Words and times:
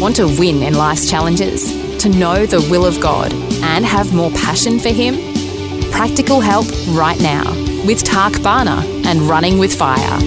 Want 0.00 0.16
to 0.16 0.24
win 0.24 0.62
in 0.62 0.72
life's 0.72 1.10
challenges? 1.10 1.98
To 1.98 2.08
know 2.08 2.46
the 2.46 2.66
will 2.70 2.86
of 2.86 2.98
God 3.02 3.34
and 3.62 3.84
have 3.84 4.14
more 4.14 4.30
passion 4.30 4.78
for 4.78 4.88
Him? 4.88 5.16
Practical 5.90 6.40
help 6.40 6.64
right 6.88 7.20
now 7.20 7.44
with 7.84 8.02
Tak 8.02 8.42
Bhana 8.42 8.82
and 9.04 9.20
Running 9.20 9.58
with 9.58 9.76
Fire. 9.78 10.18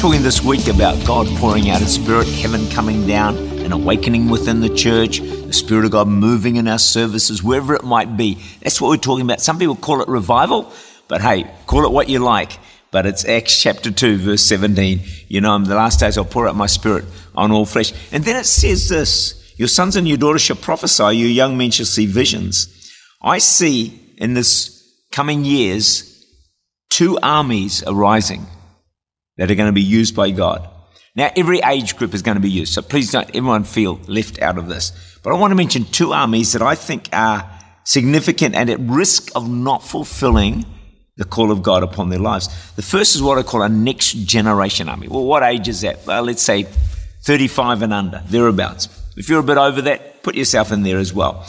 Talking 0.00 0.22
this 0.22 0.42
week 0.42 0.68
about 0.68 1.04
God 1.06 1.26
pouring 1.36 1.68
out 1.68 1.82
His 1.82 1.96
Spirit, 1.96 2.26
heaven 2.28 2.66
coming 2.70 3.06
down, 3.06 3.36
an 3.36 3.72
awakening 3.72 4.30
within 4.30 4.60
the 4.60 4.74
church, 4.74 5.18
the 5.18 5.52
Spirit 5.52 5.84
of 5.84 5.90
God 5.90 6.08
moving 6.08 6.56
in 6.56 6.66
our 6.66 6.78
services, 6.78 7.42
wherever 7.42 7.74
it 7.74 7.84
might 7.84 8.16
be. 8.16 8.38
That's 8.62 8.80
what 8.80 8.88
we're 8.88 8.96
talking 8.96 9.26
about. 9.26 9.42
Some 9.42 9.58
people 9.58 9.76
call 9.76 10.00
it 10.00 10.08
revival, 10.08 10.72
but 11.08 11.20
hey, 11.20 11.50
call 11.66 11.84
it 11.84 11.92
what 11.92 12.08
you 12.08 12.20
like 12.20 12.58
but 12.90 13.06
it's 13.06 13.24
Acts 13.24 13.60
chapter 13.60 13.90
2, 13.90 14.18
verse 14.18 14.42
17. 14.42 15.00
You 15.28 15.40
know, 15.40 15.54
in 15.56 15.64
the 15.64 15.74
last 15.74 16.00
days 16.00 16.16
I'll 16.16 16.24
pour 16.24 16.48
out 16.48 16.56
my 16.56 16.66
spirit 16.66 17.04
on 17.34 17.52
all 17.52 17.66
flesh. 17.66 17.92
And 18.12 18.24
then 18.24 18.36
it 18.36 18.46
says 18.46 18.88
this 18.88 19.54
Your 19.56 19.68
sons 19.68 19.96
and 19.96 20.08
your 20.08 20.16
daughters 20.16 20.42
shall 20.42 20.56
prophesy, 20.56 21.16
your 21.16 21.28
young 21.28 21.56
men 21.56 21.70
shall 21.70 21.86
see 21.86 22.06
visions. 22.06 22.74
I 23.22 23.38
see 23.38 24.00
in 24.16 24.34
this 24.34 24.74
coming 25.10 25.44
years 25.44 26.24
two 26.90 27.18
armies 27.22 27.82
arising 27.86 28.46
that 29.36 29.50
are 29.50 29.54
going 29.54 29.68
to 29.68 29.72
be 29.72 29.82
used 29.82 30.16
by 30.16 30.30
God. 30.30 30.68
Now, 31.14 31.30
every 31.36 31.60
age 31.60 31.96
group 31.96 32.14
is 32.14 32.22
going 32.22 32.36
to 32.36 32.40
be 32.40 32.50
used, 32.50 32.72
so 32.72 32.82
please 32.82 33.10
don't 33.10 33.28
everyone 33.30 33.64
feel 33.64 34.00
left 34.06 34.40
out 34.40 34.56
of 34.56 34.68
this. 34.68 34.92
But 35.22 35.32
I 35.32 35.36
want 35.36 35.50
to 35.50 35.56
mention 35.56 35.84
two 35.84 36.12
armies 36.12 36.52
that 36.52 36.62
I 36.62 36.74
think 36.74 37.08
are 37.12 37.48
significant 37.84 38.54
and 38.54 38.70
at 38.70 38.78
risk 38.80 39.30
of 39.34 39.48
not 39.50 39.82
fulfilling 39.82 40.64
the 41.18 41.24
call 41.24 41.50
of 41.50 41.62
God 41.62 41.82
upon 41.82 42.08
their 42.08 42.20
lives. 42.20 42.48
The 42.76 42.82
first 42.82 43.14
is 43.14 43.22
what 43.22 43.38
I 43.38 43.42
call 43.42 43.62
a 43.62 43.68
next 43.68 44.12
generation 44.12 44.88
army. 44.88 45.08
Well, 45.08 45.24
what 45.24 45.42
age 45.42 45.68
is 45.68 45.82
that? 45.82 46.06
Well, 46.06 46.22
let's 46.22 46.42
say 46.42 46.62
35 47.24 47.82
and 47.82 47.92
under, 47.92 48.22
thereabouts. 48.28 48.88
If 49.16 49.28
you're 49.28 49.40
a 49.40 49.44
bit 49.44 49.58
over 49.58 49.82
that, 49.82 50.22
put 50.22 50.36
yourself 50.36 50.70
in 50.70 50.84
there 50.84 50.98
as 50.98 51.12
well. 51.12 51.44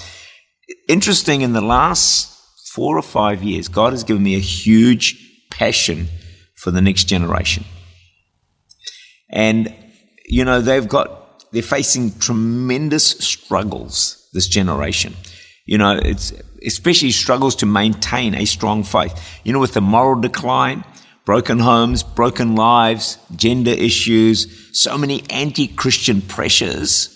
Interesting, 0.87 1.41
in 1.41 1.53
the 1.53 1.61
last 1.61 2.35
four 2.73 2.97
or 2.97 3.03
five 3.03 3.43
years, 3.43 3.67
God 3.67 3.93
has 3.93 4.03
given 4.03 4.23
me 4.23 4.35
a 4.35 4.39
huge 4.39 5.15
passion 5.51 6.07
for 6.55 6.71
the 6.71 6.81
next 6.81 7.03
generation. 7.03 7.63
And, 9.29 9.73
you 10.25 10.45
know, 10.45 10.61
they've 10.61 10.87
got, 10.87 11.43
they're 11.51 11.61
facing 11.61 12.17
tremendous 12.17 13.05
struggles, 13.05 14.27
this 14.33 14.47
generation. 14.47 15.13
You 15.67 15.77
know, 15.77 15.99
it's 16.03 16.33
especially 16.65 17.11
struggles 17.11 17.55
to 17.57 17.65
maintain 17.65 18.35
a 18.35 18.45
strong 18.45 18.83
faith. 18.83 19.39
You 19.43 19.53
know, 19.53 19.59
with 19.59 19.73
the 19.73 19.81
moral 19.81 20.19
decline, 20.19 20.83
broken 21.25 21.59
homes, 21.59 22.03
broken 22.03 22.55
lives, 22.55 23.17
gender 23.35 23.71
issues, 23.71 24.69
so 24.79 24.97
many 24.97 25.23
anti 25.29 25.67
Christian 25.67 26.21
pressures, 26.21 27.15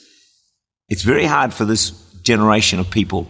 it's 0.89 1.03
very 1.03 1.25
hard 1.25 1.53
for 1.53 1.66
this 1.66 1.91
generation 2.21 2.80
of 2.80 2.89
people 2.89 3.27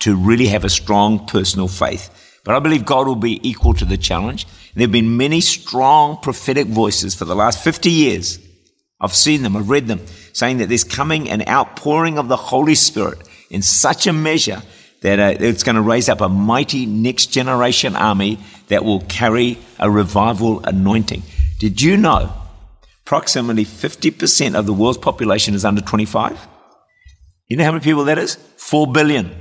to 0.00 0.16
really 0.16 0.46
have 0.46 0.64
a 0.64 0.70
strong 0.70 1.26
personal 1.26 1.68
faith. 1.68 2.10
But 2.44 2.56
I 2.56 2.58
believe 2.58 2.84
God 2.84 3.06
will 3.06 3.14
be 3.14 3.46
equal 3.48 3.74
to 3.74 3.84
the 3.84 3.96
challenge. 3.96 4.46
There 4.74 4.82
have 4.82 4.92
been 4.92 5.16
many 5.16 5.40
strong 5.40 6.16
prophetic 6.16 6.66
voices 6.66 7.14
for 7.14 7.24
the 7.24 7.36
last 7.36 7.62
50 7.62 7.90
years. 7.90 8.38
I've 9.00 9.14
seen 9.14 9.42
them, 9.42 9.56
I've 9.56 9.70
read 9.70 9.86
them, 9.86 10.00
saying 10.32 10.58
that 10.58 10.68
there's 10.68 10.84
coming 10.84 11.28
an 11.28 11.46
outpouring 11.48 12.18
of 12.18 12.28
the 12.28 12.36
Holy 12.36 12.74
Spirit 12.74 13.18
in 13.50 13.62
such 13.62 14.06
a 14.06 14.12
measure 14.12 14.62
that 15.02 15.18
uh, 15.18 15.36
it's 15.38 15.62
going 15.62 15.76
to 15.76 15.82
raise 15.82 16.08
up 16.08 16.20
a 16.20 16.28
mighty 16.28 16.86
next 16.86 17.26
generation 17.26 17.94
army 17.94 18.38
that 18.68 18.84
will 18.84 19.00
carry 19.02 19.58
a 19.78 19.90
revival 19.90 20.60
anointing. 20.64 21.22
Did 21.58 21.80
you 21.82 21.96
know 21.96 22.32
approximately 23.04 23.64
50% 23.64 24.54
of 24.54 24.66
the 24.66 24.72
world's 24.72 24.98
population 24.98 25.54
is 25.54 25.64
under 25.64 25.80
25? 25.80 26.48
You 27.48 27.56
know 27.56 27.64
how 27.64 27.72
many 27.72 27.84
people 27.84 28.04
that 28.04 28.18
is? 28.18 28.36
4 28.56 28.90
billion. 28.92 29.34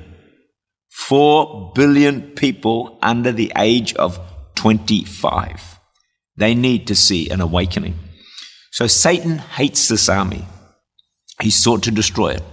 4 0.89 1.71
billion 1.73 2.31
people 2.31 2.97
under 3.01 3.31
the 3.31 3.53
age 3.55 3.93
of 3.95 4.19
25. 4.55 5.79
They 6.37 6.55
need 6.55 6.87
to 6.87 6.95
see 6.95 7.29
an 7.29 7.39
awakening. 7.39 7.95
So 8.71 8.87
Satan 8.87 9.37
hates 9.37 9.87
this 9.87 10.09
army. 10.09 10.45
He 11.39 11.51
sought 11.51 11.83
to 11.83 11.91
destroy 11.91 12.29
it 12.29 12.43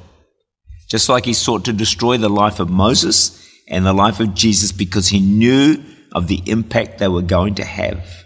just 0.88 1.08
like 1.08 1.24
he 1.24 1.34
sought 1.34 1.64
to 1.66 1.72
destroy 1.72 2.16
the 2.16 2.30
life 2.30 2.60
of 2.60 2.70
Moses 2.70 3.46
and 3.68 3.84
the 3.84 3.92
life 3.92 4.20
of 4.20 4.34
Jesus 4.34 4.72
because 4.72 5.08
he 5.08 5.20
knew 5.20 5.82
of 6.12 6.28
the 6.28 6.42
impact 6.46 6.98
they 6.98 7.08
were 7.08 7.22
going 7.22 7.54
to 7.56 7.64
have. 7.64 8.18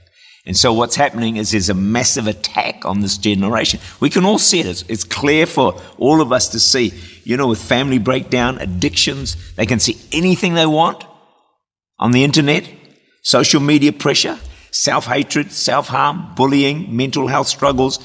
And 0.45 0.57
so 0.57 0.73
what's 0.73 0.97
happening 0.97 1.37
is 1.37 1.53
there's 1.53 1.69
a 1.69 1.75
massive 1.75 2.27
attack 2.27 2.85
on 2.85 3.01
this 3.01 3.17
generation. 3.17 3.79
We 4.01 4.11
can 4.11 4.25
all 4.25 4.39
see 4.39 4.61
it. 4.61 4.67
It's, 4.67 4.83
it's, 4.89 5.05
clear 5.05 5.47
for 5.47 5.81
all 5.99 6.21
of 6.21 6.33
us 6.33 6.49
to 6.49 6.59
see. 6.59 6.93
You 7.23 7.37
know, 7.37 7.47
with 7.47 7.63
family 7.63 7.99
breakdown, 7.99 8.59
addictions, 8.59 9.37
they 9.55 9.67
can 9.67 9.79
see 9.79 9.97
anything 10.11 10.55
they 10.55 10.67
want 10.67 11.05
on 12.01 12.11
the 12.11 12.25
internet, 12.25 12.69
social 13.23 13.61
media 13.61 13.93
pressure, 13.93 14.37
self-hatred, 14.73 15.53
self-harm, 15.53 16.35
bullying, 16.35 16.97
mental 16.97 17.29
health 17.29 17.47
struggles. 17.47 18.01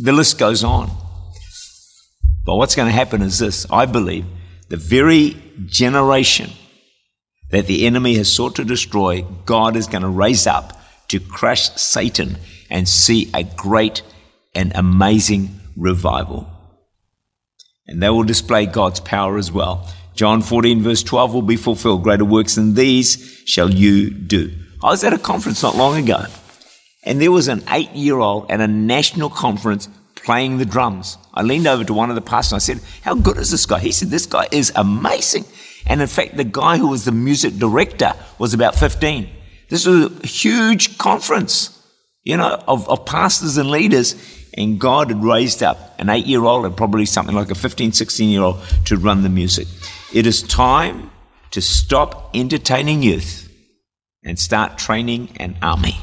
The 0.00 0.12
list 0.12 0.38
goes 0.38 0.64
on. 0.64 0.90
But 2.44 2.56
what's 2.56 2.74
going 2.74 2.88
to 2.88 2.94
happen 2.94 3.22
is 3.22 3.38
this 3.38 3.66
I 3.70 3.86
believe 3.86 4.24
the 4.68 4.76
very 4.76 5.36
generation 5.66 6.50
that 7.50 7.66
the 7.66 7.86
enemy 7.86 8.14
has 8.14 8.32
sought 8.32 8.56
to 8.56 8.64
destroy, 8.64 9.22
God 9.44 9.76
is 9.76 9.86
going 9.86 10.02
to 10.02 10.08
raise 10.08 10.46
up 10.46 10.80
to 11.08 11.18
crush 11.18 11.70
Satan 11.72 12.38
and 12.70 12.88
see 12.88 13.30
a 13.34 13.42
great 13.42 14.02
and 14.54 14.72
amazing 14.74 15.60
revival. 15.76 16.48
And 17.86 18.00
they 18.00 18.08
will 18.08 18.22
display 18.22 18.66
God's 18.66 19.00
power 19.00 19.36
as 19.36 19.50
well. 19.50 19.88
John 20.14 20.42
14, 20.42 20.82
verse 20.82 21.02
12 21.02 21.34
will 21.34 21.42
be 21.42 21.56
fulfilled. 21.56 22.04
Greater 22.04 22.24
works 22.24 22.54
than 22.54 22.74
these 22.74 23.42
shall 23.46 23.70
you 23.70 24.10
do. 24.10 24.52
I 24.82 24.88
was 24.90 25.02
at 25.02 25.12
a 25.12 25.18
conference 25.18 25.62
not 25.62 25.76
long 25.76 25.96
ago, 25.96 26.24
and 27.04 27.20
there 27.20 27.32
was 27.32 27.48
an 27.48 27.64
eight 27.70 27.90
year 27.92 28.18
old 28.18 28.50
at 28.50 28.60
a 28.60 28.68
national 28.68 29.30
conference 29.30 29.88
playing 30.30 30.58
the 30.58 30.64
drums. 30.64 31.18
I 31.34 31.42
leaned 31.42 31.66
over 31.66 31.82
to 31.82 31.92
one 31.92 32.08
of 32.08 32.14
the 32.14 32.20
pastors 32.20 32.52
and 32.52 32.76
I 32.76 32.80
said, 32.80 32.88
How 33.02 33.16
good 33.16 33.36
is 33.36 33.50
this 33.50 33.66
guy? 33.66 33.80
He 33.80 33.90
said, 33.90 34.10
This 34.10 34.26
guy 34.26 34.46
is 34.52 34.70
amazing. 34.76 35.44
And 35.86 36.00
in 36.00 36.06
fact, 36.06 36.36
the 36.36 36.44
guy 36.44 36.76
who 36.76 36.86
was 36.86 37.04
the 37.04 37.10
music 37.10 37.58
director 37.58 38.12
was 38.38 38.54
about 38.54 38.76
15. 38.76 39.28
This 39.70 39.86
was 39.86 40.22
a 40.22 40.26
huge 40.28 40.98
conference, 40.98 41.76
you 42.22 42.36
know, 42.36 42.62
of, 42.68 42.88
of 42.88 43.04
pastors 43.06 43.56
and 43.56 43.72
leaders. 43.72 44.14
And 44.56 44.78
God 44.78 45.08
had 45.08 45.24
raised 45.24 45.64
up 45.64 45.96
an 45.98 46.08
eight 46.08 46.26
year 46.26 46.44
old 46.44 46.64
and 46.64 46.76
probably 46.76 47.06
something 47.06 47.34
like 47.34 47.50
a 47.50 47.56
15, 47.56 47.90
16 47.90 48.28
year 48.28 48.42
old 48.42 48.62
to 48.84 48.98
run 48.98 49.24
the 49.24 49.28
music. 49.28 49.66
It 50.14 50.28
is 50.28 50.44
time 50.44 51.10
to 51.50 51.60
stop 51.60 52.30
entertaining 52.36 53.02
youth 53.02 53.52
and 54.22 54.38
start 54.38 54.78
training 54.78 55.36
an 55.40 55.56
army 55.60 55.96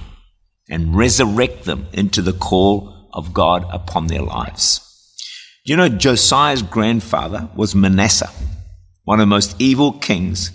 and 0.69 0.97
resurrect 0.97 1.63
them 1.63 1.87
into 1.93 2.21
the 2.21 2.33
call 2.33 2.96
of 3.13 3.33
God 3.33 3.65
upon 3.71 4.07
their 4.07 4.21
lives. 4.21 4.83
You 5.65 5.75
know, 5.75 5.89
Josiah's 5.89 6.61
grandfather 6.61 7.49
was 7.55 7.75
Manasseh, 7.75 8.29
one 9.03 9.19
of 9.19 9.23
the 9.23 9.27
most 9.27 9.55
evil 9.59 9.91
kings, 9.91 10.51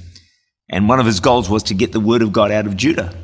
and 0.70 0.88
one 0.88 1.00
of 1.00 1.06
his 1.06 1.20
goals 1.20 1.50
was 1.50 1.62
to 1.64 1.74
get 1.74 1.92
the 1.92 2.00
word 2.00 2.22
of 2.22 2.32
God 2.32 2.50
out 2.50 2.66
of 2.66 2.76
Judah. 2.76 3.14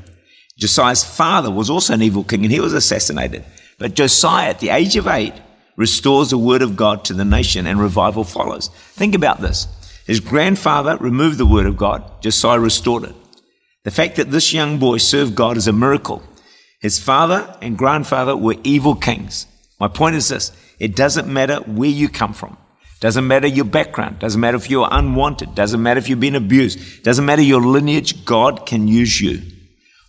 Josiah's 0.58 1.04
father 1.04 1.50
was 1.50 1.70
also 1.70 1.94
an 1.94 2.02
evil 2.02 2.24
king, 2.24 2.44
and 2.44 2.52
he 2.52 2.60
was 2.60 2.74
assassinated. 2.74 3.44
But 3.78 3.94
Josiah, 3.94 4.50
at 4.50 4.60
the 4.60 4.70
age 4.70 4.96
of 4.96 5.06
eight, 5.06 5.34
restores 5.76 6.30
the 6.30 6.38
word 6.38 6.60
of 6.60 6.76
God 6.76 7.04
to 7.04 7.14
the 7.14 7.24
nation, 7.24 7.66
and 7.66 7.80
revival 7.80 8.24
follows. 8.24 8.68
Think 8.68 9.14
about 9.14 9.40
this. 9.40 9.66
His 10.06 10.20
grandfather 10.20 10.96
removed 10.96 11.38
the 11.38 11.46
word 11.46 11.66
of 11.66 11.76
God, 11.76 12.22
Josiah 12.22 12.58
restored 12.58 13.04
it. 13.04 13.14
The 13.84 13.90
fact 13.90 14.16
that 14.16 14.30
this 14.30 14.52
young 14.52 14.78
boy 14.78 14.98
served 14.98 15.34
God 15.34 15.56
is 15.56 15.68
a 15.68 15.72
miracle. 15.72 16.22
His 16.80 16.98
father 16.98 17.56
and 17.60 17.76
grandfather 17.76 18.36
were 18.36 18.54
evil 18.62 18.94
kings. 18.94 19.46
My 19.80 19.88
point 19.88 20.16
is 20.16 20.28
this 20.28 20.52
it 20.78 20.94
doesn't 20.94 21.32
matter 21.32 21.56
where 21.56 21.90
you 21.90 22.08
come 22.08 22.32
from. 22.32 22.56
Doesn't 23.00 23.26
matter 23.26 23.46
your 23.46 23.64
background. 23.64 24.18
Doesn't 24.18 24.40
matter 24.40 24.56
if 24.56 24.70
you're 24.70 24.88
unwanted. 24.90 25.54
Doesn't 25.54 25.82
matter 25.82 25.98
if 25.98 26.08
you've 26.08 26.18
been 26.18 26.34
abused. 26.34 27.04
Doesn't 27.04 27.24
matter 27.24 27.42
your 27.42 27.60
lineage. 27.60 28.24
God 28.24 28.66
can 28.66 28.88
use 28.88 29.20
you. 29.20 29.40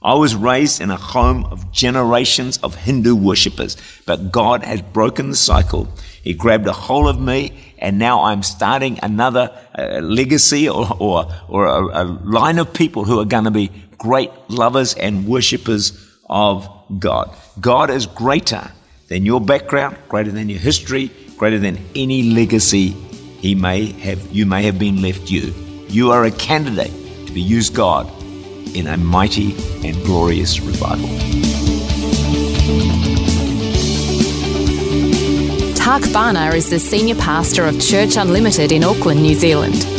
I 0.02 0.14
was 0.14 0.34
raised 0.34 0.80
in 0.80 0.92
a 0.92 0.96
home 0.96 1.44
of 1.46 1.72
generations 1.72 2.58
of 2.60 2.74
Hindu 2.74 3.16
worshippers, 3.16 3.76
but 4.06 4.32
God 4.32 4.64
has 4.64 4.82
broken 4.82 5.30
the 5.30 5.36
cycle. 5.36 5.90
He 6.24 6.34
grabbed 6.34 6.68
a 6.68 6.72
hold 6.72 7.10
of 7.10 7.20
me, 7.20 7.76
and 7.78 8.00
now 8.00 8.24
I'm 8.24 8.42
starting 8.42 9.00
another 9.04 9.52
uh, 9.78 10.00
legacy 10.00 10.70
or, 10.70 10.88
or, 11.00 11.28
or 11.50 11.66
a, 11.66 12.04
a 12.04 12.06
line 12.06 12.60
of 12.60 12.74
people 12.74 13.04
who 13.04 13.20
are 13.20 13.26
going 13.26 13.44
to 13.44 13.52
be 13.52 13.72
great 13.98 14.32
lovers 14.48 14.94
and 14.94 15.28
worshippers 15.28 16.09
of 16.30 16.70
God. 17.00 17.36
God 17.60 17.90
is 17.90 18.06
greater 18.06 18.72
than 19.08 19.26
your 19.26 19.42
background, 19.42 19.98
greater 20.08 20.32
than 20.32 20.50
your 20.50 20.60
history, 20.60 21.12
greater 21.38 21.60
than 21.60 21.78
any 21.96 22.24
legacy 22.24 22.90
he 23.40 23.56
may 23.56 23.86
have 24.02 24.20
you 24.32 24.46
may 24.46 24.64
have 24.64 24.78
been 24.78 25.02
left 25.02 25.32
you. 25.32 25.54
You 25.88 26.12
are 26.12 26.26
a 26.26 26.32
candidate 26.32 26.92
to 27.28 27.34
be 27.34 27.42
used 27.42 27.74
God 27.74 28.08
in 28.76 28.88
a 28.88 28.98
mighty 28.98 29.56
and 29.84 29.96
glorious 30.06 30.60
revival. 30.60 31.10
Tak 35.76 36.02
Bhana 36.14 36.54
is 36.54 36.70
the 36.70 36.80
senior 36.80 37.16
pastor 37.16 37.64
of 37.66 37.82
Church 37.82 38.18
Unlimited 38.18 38.72
in 38.72 38.84
Auckland, 38.84 39.24
New 39.24 39.34
Zealand. 39.34 39.99